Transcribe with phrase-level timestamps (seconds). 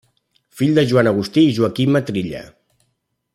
[0.61, 2.41] Fill de Joan Agustí i Joaquima Trilla.